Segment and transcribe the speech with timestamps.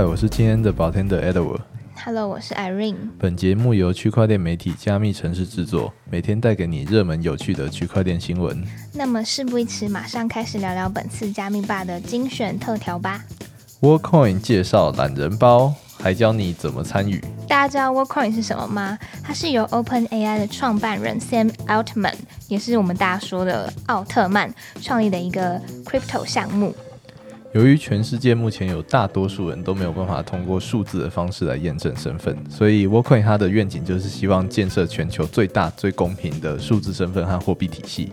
[0.00, 1.60] 嗨，我是今天的保天的 Edward。
[2.02, 2.96] Hello，我是 Irene。
[3.18, 8.64] 本节目由区块链媒体加密城市制作，每天带给你热门有趣的区块链新闻。
[8.94, 13.22] 那么事不宜迟，马上开始聊聊本次加密吧的精选特调吧。
[13.82, 17.22] Workcoin 介绍懒人包，还教你怎么参与。
[17.46, 18.98] 大家知道 Workcoin 是什么吗？
[19.22, 22.14] 它是由 OpenAI 的创办人 Sam Altman，
[22.48, 26.74] 也是我们大家说的奥特曼创立的一个 crypto 项目。
[27.52, 38.12] 由于全世界目前有大多数人都没有办法通过数字的方式来验证身份，所以 Workcoin 它的愿景就是希望建设全球最大、最公平的数字身份和货币体系，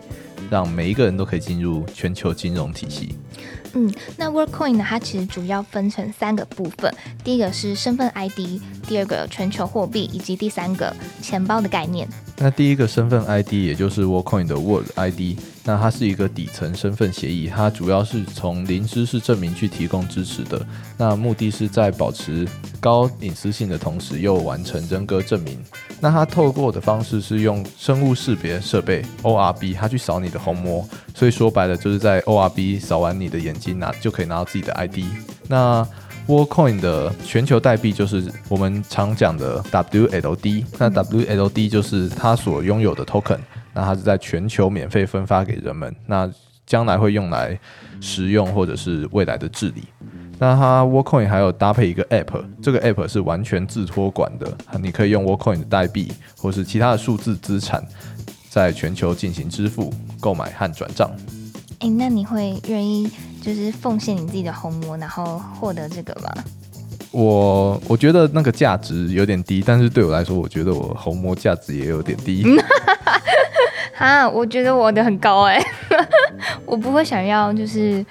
[0.50, 3.14] 让每一个人都可以进入全球金融体系。
[3.74, 4.84] 嗯，那 Workcoin 呢？
[4.84, 6.92] 它其实主要分成三个部分，
[7.22, 10.92] 第一个是身份 ID，第二个全球货币，以及第三个
[11.22, 12.08] 钱包的概念。
[12.40, 20.64] 那第一个身份 ID 也就是 Workcoin 的 Word ID，那它是一个底层身份协议，它主要是从零知识证明去提供支持的。
[20.96, 22.46] 那目的是在保持
[22.78, 25.58] 高隐私性的同时，又完成人格证明。
[26.00, 34.98] 那它透过的方式是用生物识别设备 ORB，它去扫你的虹膜，所以说白了就是在 ORB 扫完你的眼睛拿就可以拿到自己的 ID。
[35.48, 35.84] 那
[36.28, 43.38] Workcoin 的全球代币就是我们常讲的 WLD，那 WLD 就是它所拥有的 token，
[43.72, 46.30] 那它是在全球免费分发给人们，那
[46.66, 47.58] 将来会用来
[48.02, 49.84] 实用或者是未来的治理。
[50.38, 57.82] 那它 Workcoin 还有搭配一个 App，这个 App 是完全自托管的，你可以用 Workcoin 的代币或是其他的数字资产，
[58.50, 61.10] 在全球进行支付、购买和转账。
[61.78, 63.10] 诶，那你会愿意
[63.48, 66.44] 就是奉献你自己的虹膜，然后获得这个吗？
[67.10, 72.44] 我我觉得那个价值有点低，但是对我来说，我觉得我虹膜价值也有点低。
[73.94, 75.58] 哈， 我觉得我的很高哎、
[76.66, 78.04] 我不会想要就是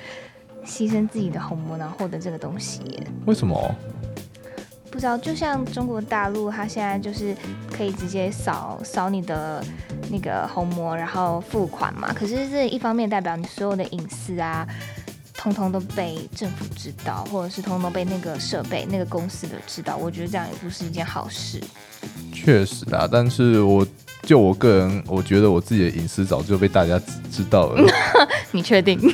[0.65, 3.07] 牺牲自己的虹膜，然后获得这个东西耶。
[3.27, 3.75] 为什么？
[4.89, 7.35] 不知道，就像中国大陆，它现在就是
[7.71, 9.63] 可以直接扫扫你的
[10.09, 12.11] 那个虹膜，然后付款嘛。
[12.11, 14.67] 可是这一方面代表你所有的隐私啊，
[15.37, 19.95] 通通都被政府知道，或者是通通被那个设备、那个公司的知道。
[19.95, 21.61] 我觉得这样也不是一件好事。
[22.33, 23.85] 确实啊，但是我
[24.23, 27.83] 就我个人，我觉得我自己的隐私早就被大家知知道了，
[28.51, 28.99] 你确定？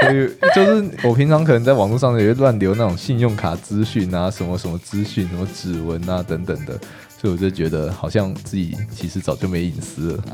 [0.00, 6.78] 所以就是我平常可能在网络上也会乱留那种信用卡资讯啊，什么什么资讯，什么指纹啊等等的，
[7.20, 10.24] 所以我就觉得好像自己其实早就没隐私了。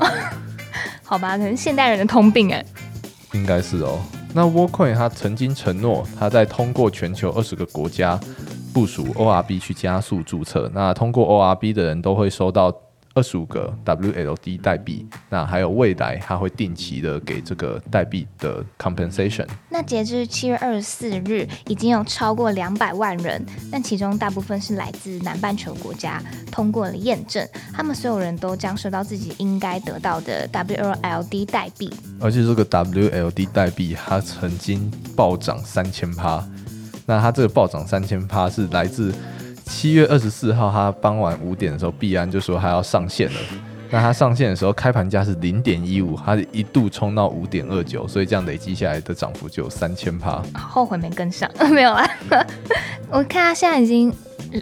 [1.03, 2.65] 好吧，可能现代人的通病哎。
[3.33, 3.99] 应该是哦。
[4.33, 8.19] 那 w a r c o i n 它曾经承诺，它在通过全球二十个国家
[8.73, 10.69] 部署 ORB 去加速注册。
[10.73, 12.71] 那通过 ORB 的人都会收到
[13.17, 15.03] 二十五个 WLD 代币。
[15.27, 19.47] 那还有未来，它会定期的给这个代币的 compensation。
[19.69, 31.91] 那截至七月二十四日，已经有超过两百万人，但其中大部分是来自南半球国家，通过了验证，他们所有人都将收到自己应该得到的 WLD 代币。
[32.19, 36.47] 而且这个 WLD 代币它曾经暴涨三千趴。
[37.07, 39.13] 那它这个暴涨三千趴是来自
[39.67, 43.39] 七月二十四号，他傍晚五点的时候，币安就说他要上线了。
[43.89, 50.41] 那他上线的时候，开盘价是零点一五，他一度冲到五点二九，所以这样累积下来的涨幅就有三千趴。
[50.53, 52.09] 后悔没跟上， 没有啦。
[53.09, 54.13] 我看他现在已经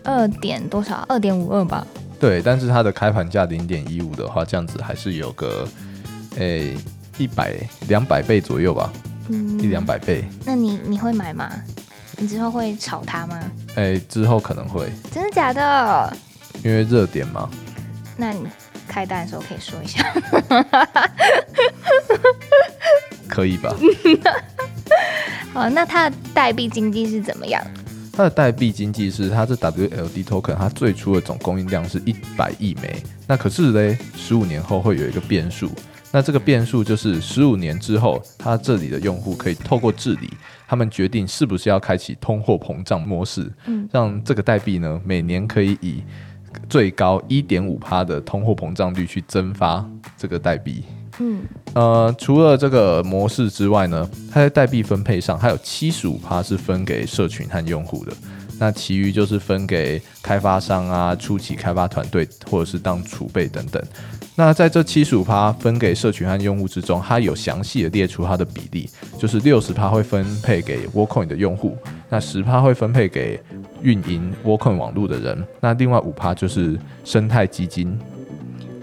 [0.03, 1.85] 二点多少，二点五二吧。
[2.19, 5.67] 对，但是它的开盘价零点一五的话，这样子还是有个
[6.37, 6.75] 诶
[7.17, 7.55] 一百
[7.87, 8.91] 两百倍左右吧，
[9.29, 9.83] 嗯一两。
[9.83, 10.25] 百倍。
[10.45, 11.49] 那你你会买吗？
[12.17, 13.39] 你之后会炒它吗？
[13.75, 16.17] 诶，之后可能会真的假的？
[16.63, 17.49] 因为热点嘛。
[18.17, 18.47] 那你
[18.87, 20.13] 开单的时候可以说一下。
[23.27, 23.75] 可以吧？
[25.53, 27.61] 好，那它的代币经济是怎么样？
[28.13, 33.03] 它的代币经济是它这 WLD token，它最初的总供应量是一百亿枚。
[33.27, 35.69] 那可是嘞，十五年后会有一个变数。
[36.11, 40.29] 那这个变数就是十五年之后，它这里的用户可以透过治理，
[40.65, 46.01] 他们决定是不是要开启通货膨胀模式，嗯让这个代币呢每年可以以
[46.69, 49.85] 最高一点五趴的通货膨胀率去增发
[50.17, 50.85] 这个代币。
[51.19, 51.41] 嗯，
[51.73, 58.13] 呃，除了这个模式之外呢，它在代币分配上还有七十五趴是分给社群和用户的，
[58.57, 63.81] 那其余就是分给开发商啊、初期开发团队或者是当储备等等。
[64.37, 71.77] 那在这七十五趴分给社群和用户之中，它有详细的列出它的比例，就是六十趴会分配给 w o r c o i n 的用户，
[72.09, 73.39] 那十趴会分配给
[73.81, 77.97] 运营 w o r c o i n 网络的人，那另外五趴就是生态基金。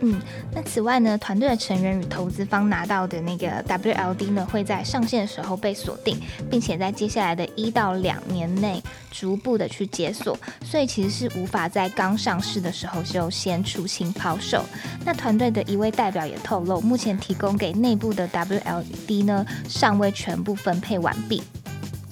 [0.05, 0.21] 嗯，
[0.53, 6.21] 那此外呢，团队的成员与投资方拿到的那个 WLD 呢，会在上线的时候被锁定，
[6.51, 8.83] 并且在接下来的一到两年内
[9.13, 14.65] 逐步的去解锁，所以其实是无法在刚上市的时候就先出清抛售。
[15.05, 21.41] 那团队的一位代表也透露，目前提供给内部的 WLD 呢，尚未全部分配完毕。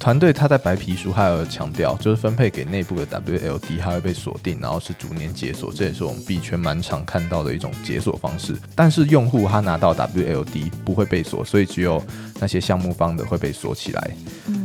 [0.00, 8.56] 团队他在白皮书还有强调，就是分配给内部的 WLD，它会被锁定，然后是逐年解锁，这也是我们币圈蛮常看到的一种解锁方式。
[8.74, 12.02] 但是用户他拿到 WLD 不会被锁，所以只有
[12.40, 14.10] 那些项目方的会被锁起来。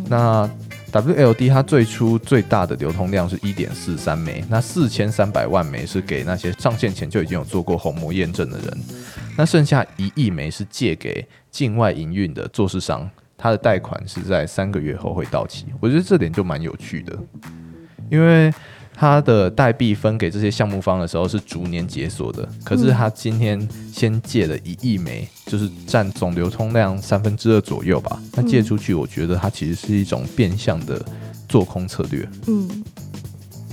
[0.08, 0.50] 那
[0.94, 8.78] WLD 它最初最大的流通量是一点四三枚，那四千三百万枚是给那些上线前就已经有做过虹膜验证的人，
[9.36, 13.10] 那剩下一亿枚是借给境外营运的做市商。
[13.38, 17.18] 他的贷款是在三个月后会到期，我觉得这点就蛮有趣的，
[18.10, 18.54] 因为
[18.98, 28.22] 他的代币分给这些项目方的时候是逐年解锁的，可是他今天先借了一亿枚，就是占总流通量三分之二左右吧。
[28.34, 31.04] 那借出去，我觉得它其实是一种变相的
[31.50, 32.26] 做空策略。
[32.48, 32.84] 嗯，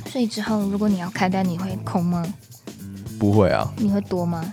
[0.06, 2.24] 所以之后如果你要开单，你会空吗？
[3.16, 3.72] 不会啊。
[3.76, 4.52] 你会多吗？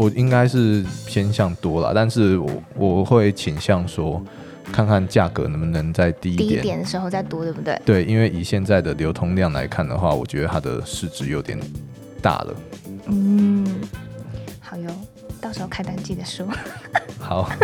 [0.00, 4.24] 我应该是偏向多了，但是我我会倾向说，
[4.72, 6.48] 看看价格能不能再低一点。
[6.48, 7.78] 低一点的时候再多，对不对？
[7.84, 11.60] 对，因为以现在的流通量来看的话，我觉得它的市值有点
[12.22, 12.56] 大了。
[13.08, 13.66] 嗯，
[14.58, 14.90] 好哟，
[15.38, 16.48] 到时候开单记得说。
[17.20, 17.52] 好。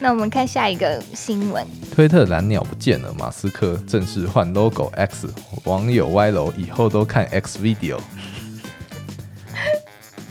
[0.00, 1.66] 那我们看下一个新闻。
[1.94, 5.32] 推特蓝鸟不见了，马斯克正式换 logo X，
[5.62, 8.00] 网友歪楼以后都看 X video。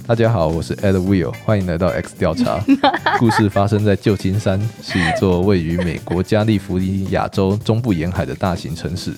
[0.06, 2.62] 大家好，我是 Ed Will，欢迎来到 X 调查。
[3.18, 9.14] 故事发生在旧金山，是一座位于美国加利福尼亚州中部沿海的大型城市。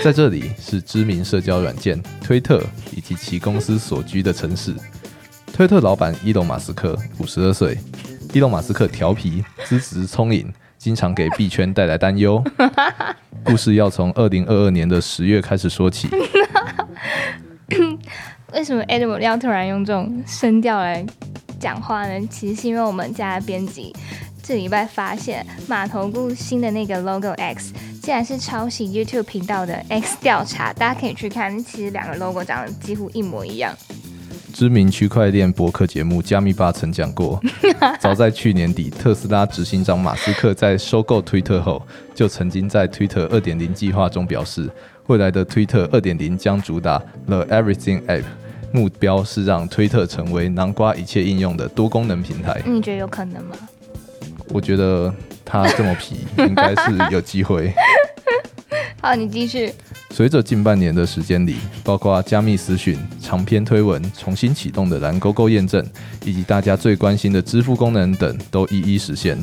[0.00, 2.62] 在这里是知名社交软件推特
[2.94, 4.72] 以及其公司所居的城市。
[5.52, 7.76] 推特老板伊隆马斯克五十二岁。
[8.32, 12.42] 伊隆马斯克调皮、资质聪颖，经常给币圈带来担忧。
[13.44, 16.08] 故事要从二零二二年的十月开始说起。
[18.52, 21.04] 为什么 Edward 要突然用这种声调来
[21.60, 22.26] 讲话呢？
[22.30, 23.94] 其实是因为我们家的编辑
[24.42, 30.72] 这礼拜发现码头固新的那个 logo X，竟然是抄袭 YouTube 频道的 X 调查。
[30.72, 33.76] 大家可以去看，其实两个 logo 长得几乎一模一样。
[34.58, 37.40] 知名区块链博客节目加密吧曾讲过，
[38.00, 41.80] 早在去年底，特斯拉执行长马斯克在收购推特后，
[42.12, 44.68] 就曾经在推特二点零计划中表示，
[45.06, 48.24] 未来的推特二点零将主打 The Everything App，
[48.72, 52.60] 目标是让推特成为南瓜一切应用的多功能平台。
[52.66, 53.54] 你觉得有可能吗？
[54.48, 55.14] 我觉得
[55.44, 57.72] 他这么皮，应该是有机会。
[59.00, 59.72] 好，你继续。
[60.10, 65.84] 随着近半年的时间里，包括加密私讯、长篇推文、重新启动的蓝勾勾验证，
[66.24, 69.38] 以及大家最关心的支付功能等，都一一实现。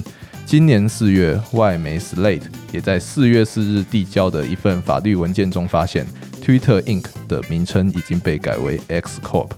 [0.46, 6.06] 今年四月，外媒 Slate 也在四月四日递交的一份法律文件中发现
[6.44, 9.52] ，Twitter Inc 的名称已经被改为 X Corp。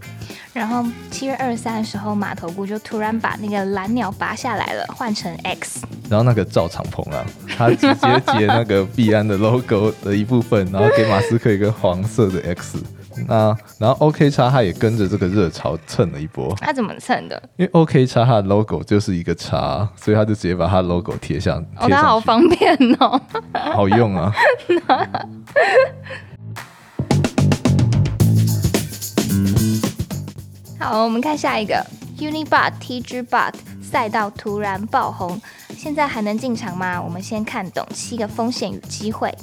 [0.54, 5.82] 然后七月二十三的时候，码头姑就突然把那个蓝鸟拔下来了，换成 X。
[6.10, 7.26] 然后那个赵长鹏啊，
[7.58, 12.84] 他直接截那个币安的 logo 的一部分，然后给马斯克一个黄色的 X。
[13.28, 16.54] 那然后 OK 叉他也跟着这个热潮蹭了一波。
[16.62, 17.42] 他怎么蹭的？
[17.56, 21.58] 因为 OK 叉它的 logo 就是一个叉，所以他就直接把它 logo 贴上。
[21.80, 23.20] 哦，他好方便哦，
[23.74, 24.32] 好用啊。
[30.80, 31.84] 好，我们看下一个
[32.20, 35.42] Unibot TGBot 赛道突然爆红，
[35.88, 37.02] 现在还能进场吗？
[37.02, 39.34] 我们先看懂七个风险与机会。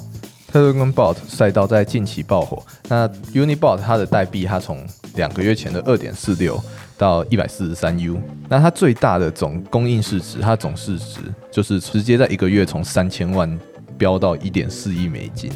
[0.53, 4.85] Telegram Bot 赛道在近期爆火，那 Unibot 它的代币它从
[5.15, 6.63] 两个月前的二点四六
[6.99, 11.19] 到一百四十三 U，那它最大的总供应市值，它总市值
[11.51, 13.59] 就是直接在一个月从三千万
[13.97, 15.51] 飙到一点四亿美金。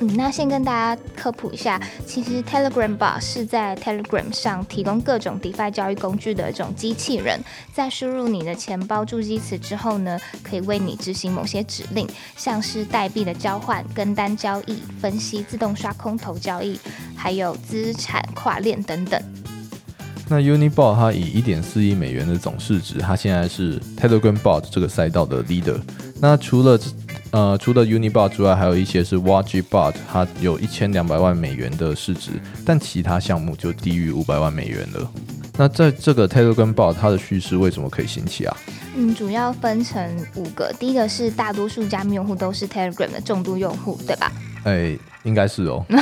[0.00, 7.40] 嗯，那先跟大家科普一下，其实 Telegram Bot 是在 Telegram 上提供各种 DeFi 交易工具的一种机器人，
[7.72, 16.78] 在输入你的钱包助记词之后呢，可以为你执行某些指令，像是代币的交换、跟单交易、分析、自动刷空头交易，
[17.14, 19.20] 还有资产跨链等等。
[20.28, 25.78] 那 Unibot 它以一点四亿美元的总市值，它现在是 Telegram Bot 这个赛道的 leader。
[26.18, 26.80] 那除了
[27.34, 32.30] 呃，除了 Unibot 之外，还有一些是 Wagibot，它有一千两百万美元的市值，
[32.64, 35.10] 但其他项目就低于五百万美元了。
[35.56, 38.56] 那在这个 Telegram bot 它的叙事为什么可以兴起啊？
[38.94, 44.30] 嗯，主要分成五个，第一个是大多数加密用户都是 Telegram 的重度用户，对吧？
[44.62, 45.84] 哎，应该是哦。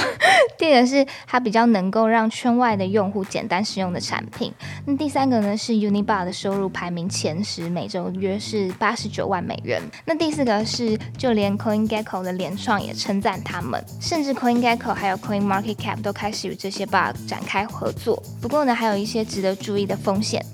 [0.59, 4.53] 第二个是它比较能够让圈外的用户简单使用的产品。
[4.87, 9.83] 那第三个呢是 Unibar 的收入排名前十，每周约是八十九万美元。
[10.05, 18.23] 那第四个是就连 CoinGecko 的联创也称赞他们，甚至 CoinGecko 还有 Coin Market Cap 都开始与这些 bot 展开合作。
[18.41, 20.45] 不过呢，还有一些值得注意的风险。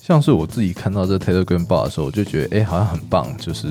[0.00, 3.68] 像是我自己看到这 Telegram bot 的时候，我就觉得哎，好像很棒，就是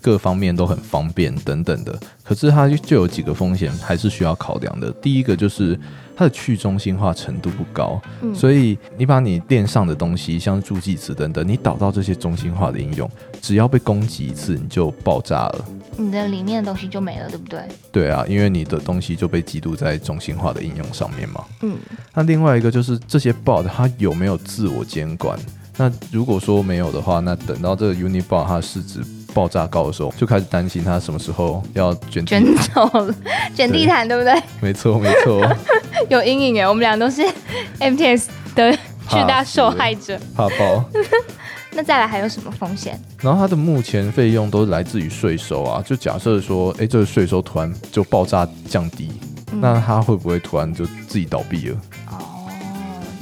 [0.00, 1.98] 各方面都很方便等等的。
[2.24, 4.90] 可是它就有几个风险，还是需要考量的。
[5.02, 5.78] 第一个就是
[6.16, 8.00] 它的去中心化程度不高，
[8.34, 13.10] 所以你把你链上的东西，像助记词等等，你导到这些中心化的应用，
[13.42, 15.64] 只要被攻击一次，你就爆炸了，
[15.96, 17.60] 你的里面的东西就没了，对不对？
[17.90, 21.44] 对啊，因为你的东西就被记录在中心化的应用上面嘛。
[21.62, 21.76] 嗯，
[22.14, 25.36] 那另外一个就是这些 bot 它有没有自我监管？
[25.76, 29.00] 那如果说没有的话，那等到这个 Unibot 它市值
[29.30, 33.14] 爆炸高的时候，就开始担心它什么时候要卷卷走了，
[33.54, 34.34] 卷地毯，对不对？
[34.60, 35.46] 没错，没错。
[36.08, 37.22] 有阴影哎，我们俩都是
[37.80, 38.72] MTS 的
[39.08, 40.84] 巨大受害者，怕爆。
[41.72, 43.00] 那再来还有什么风险？
[43.20, 49.12] 然后它的目前费用都来自于税收啊，就假设说，哎，这个税收突然就爆炸降低，
[49.52, 51.76] 那它会不会突然就自己倒闭了？
[52.10, 52.18] 哦，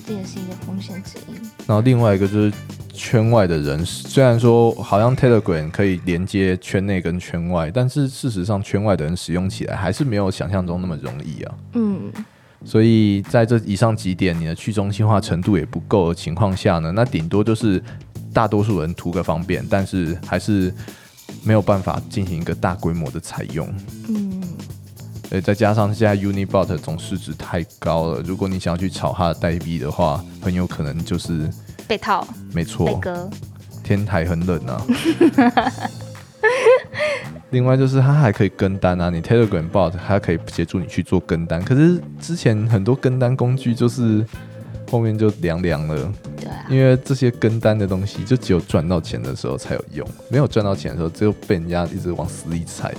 [0.07, 1.35] 这也是一个风险之一。
[1.67, 2.53] 然后另外一个就是
[2.99, 11.55] 圈外的人，虽然说好像 Telegram 可以连接圈内跟圈外，但是事实上圈外的人使用起来还是没有想象中那么容易啊。
[11.75, 12.13] 嗯，
[12.65, 17.81] 所以在这以上几点，你的去中心化程度也不够的情况下呢，那顶多就是
[18.33, 20.75] 大多数人图个方便，但是还是
[21.45, 23.73] 没有办法进行一个大规模的采用。
[24.09, 24.43] 嗯，
[25.31, 31.49] 呃，再加上现在 Unibot 总市值太高了，如果你想要去炒它的代币的话，很有可能就是
[31.89, 32.25] 被套。
[32.53, 33.29] 没错，被割。
[33.83, 34.85] 天台很冷啊。
[37.51, 41.65] 另外就是它还可以跟单啊，你 Telegram bot 它可以协助你去做跟单。
[41.65, 44.23] 可是之前很多跟单工具就是
[44.91, 46.13] 后面就凉凉了。
[46.37, 46.67] 对啊。
[46.69, 52.95] 因为这些跟单的东西就只有赚到钱的时候才有用，没有赚到钱的时候只有被人家一直往死里踩。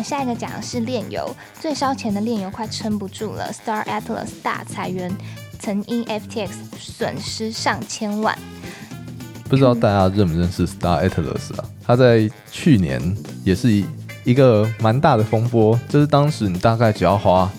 [0.00, 3.52] 们下一个讲的是炼油，最烧钱的炼油快撑不住了。
[3.52, 5.14] Star Atlas 大裁员，
[5.58, 8.34] 曾因 FTX 损失上千万。
[9.46, 11.64] 不知道大家认不认识 Star Atlas 啊？
[11.86, 12.98] 他在去年
[13.44, 13.84] 也是
[14.24, 17.50] 一个蛮大的风波，就是当时你大概只要花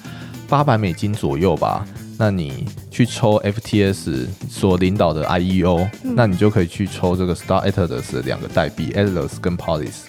[0.50, 1.86] 八百美金左右吧，
[2.18, 10.06] 那你去抽 FTS 所领导的 IEO，那你就可以去抽这个 Star Atlas 的两个代币 Atlas 跟 Polis。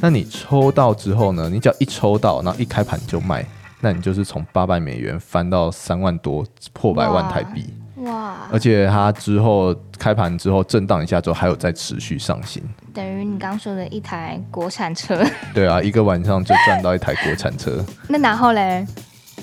[0.00, 1.48] 那你抽到之后呢？
[1.50, 3.44] 你只要一抽到，然后一开盘就卖，
[3.80, 7.72] 那你就是从八百美元翻到三万多，破百万台币。
[7.96, 8.48] 哇！
[8.50, 12.62] 而且它之后开盘之后震荡一下之后，还有在持续上行。
[12.94, 15.22] 等于你刚说的一台国产车。
[15.52, 17.84] 对啊，一个晚上就赚到一台国产车。
[18.08, 18.86] 那然后嘞？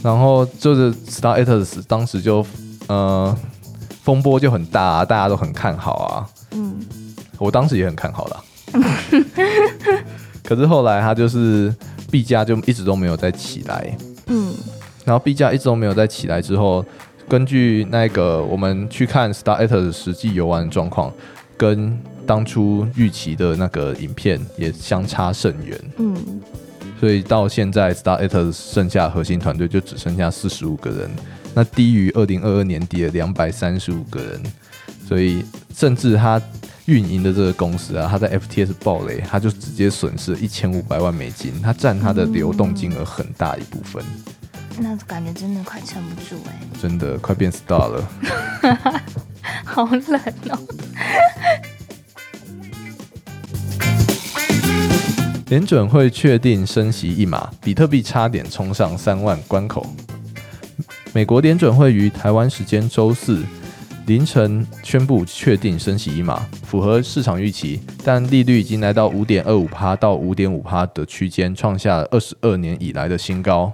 [0.01, 2.46] 然后就是 Star Atlas 当时就
[2.88, 3.36] 呃
[4.01, 6.29] 风波就很大，啊大家都很看好啊。
[6.51, 6.79] 嗯，
[7.38, 8.44] 我当时也很看好了。
[10.48, 11.75] 可是后来它就是
[12.10, 14.54] 币价就一直都没有再起来，嗯，
[15.04, 16.86] 然后币价一直都没有再起来之后，
[17.27, 21.12] 根据那个我们去看 Star t 的实际游玩状况，
[21.58, 26.16] 跟当初预期的那个影片也相差甚远，嗯，
[26.98, 31.12] 所以到现在 Star t 剩下核心团队就只剩下四十五个人，
[31.54, 34.42] 那低于二零二二年底的两百三十五个人，
[35.06, 35.44] 所以
[35.75, 36.42] 甚至他。
[36.88, 44.01] 运营的这个公司啊，他在 FTS 暴雷，他就直接损失一千五百万美金，他占他的流动金额很大一部分。
[44.79, 48.10] 那感觉真的快撑不住哎，真的快变 star 了，
[49.65, 50.60] 好冷哦。
[55.50, 59.86] 联准会确定升息一码，比特币差点冲上三万关口。
[61.12, 63.44] 美国联准会于台湾时间周四。
[64.08, 73.74] 凌晨宣布确定升息一码，符合市场预期，但利率已经来到五点二五趴到五点五趴的区间，创下二十二年以来的新高。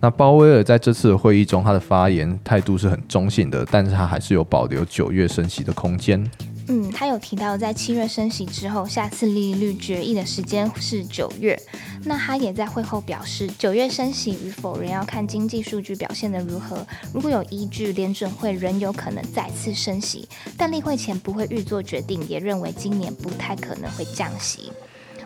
[0.00, 6.28] 那鲍威尔在这次会议中，他的发言态度是很中性的，但是他还是有保留九月升息的空间。
[6.70, 11.58] 嗯，他有提到在七月升息之后，下次利率决议的时间是九月。
[12.04, 16.86] 那他也在会后表示，九月升息与否仍要看经济数据表现的如何。
[17.12, 24.70] 如果有依据，联准会仍有可能再次升息，但例会前不会预做决定，也认为今年不太可能会降息。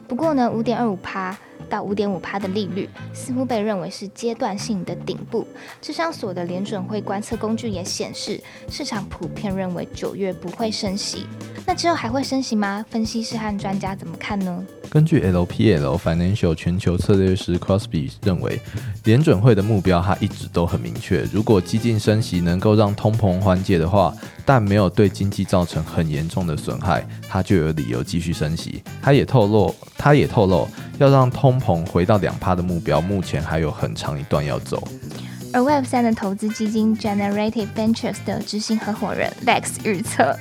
[0.09, 1.37] 不过呢，五点二五趴
[1.69, 5.47] 到五点五趴的利率，似乎被认为是阶段性的顶部。
[5.81, 11.27] 智商所的联准会观测工具也显示，市场普遍认为九月不会升息。
[11.67, 12.85] 那之后还会升息吗？
[12.91, 14.65] 分析师和专家怎么看呢？
[14.91, 18.61] 根据 LPL Financial 全球策略师 Crosby 认为，
[19.05, 21.23] 联准会的目标他一直都很明确。
[21.33, 24.15] 如果激进升息能够让通膨缓解的话，
[24.45, 28.83] 但没有对经济造成很严重的损害，他就有理由继续升息。
[29.01, 30.69] 他也透露，他也透露，
[31.03, 34.87] 要让通膨回到两趴的目标，目前还有很长一段要走。
[35.53, 40.35] 而 Web 三的投资基金 Generative Ventures 的执行合伙人 Lex 预测。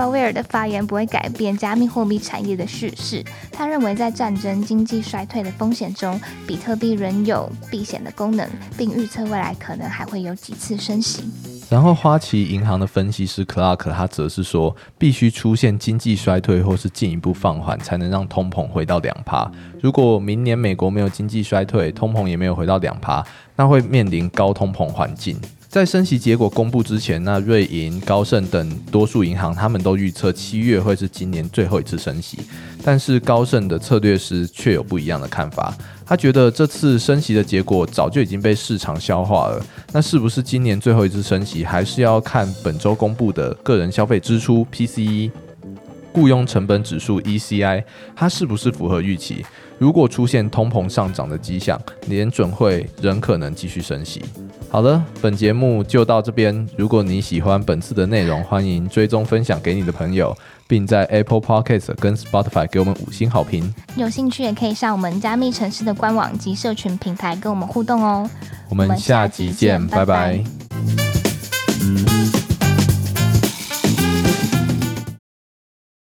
[0.00, 3.22] 鲍威尔的发言不会改变加密货币产业的叙事。
[3.52, 11.24] 他认为，在战争、经济衰退的风险中，比特币仍有避险的功能，并预测未来可能还会有几次升息。
[11.68, 19.52] 然后，花旗银行的分析师 Clark 他则是说，必须出现经济衰退或是进一步放缓，才能让通膨回到两趴。
[19.82, 23.22] 如果明年美国没有经济衰退，通膨也没有回到两趴，
[23.54, 25.38] 那会面临高通膨环境。
[25.70, 32.40] 在升息结果公布之前，那瑞银、高盛等多数银行他们都预测七月会是今年最后一次升息，
[32.82, 35.72] 但是高盛的策略师却有不一样的看法。
[36.04, 45.30] 他觉得这次升息的结果早就已经被市场消化了，那是不是今年最后一次升息，还是要看本周公布的个人消费支出 PCE、
[46.12, 49.44] 雇佣成本指数 ECI，它是不是符合预期？
[49.78, 54.22] 如果出现通膨上涨的迹象，联准会仍可能继续升息。
[54.68, 56.68] 好了，本节目就到这边。
[56.76, 60.36] 如果你喜欢本次的内容，欢迎追踪分享给你的朋友，
[60.68, 63.74] 并在 Apple Podcast 跟 Spotify 给我们五星好评。
[63.96, 68.28] 有兴趣也可以上我们加密城市的官网及社群平台跟我们互动哦。
[68.68, 70.44] 我们下集见，拜拜。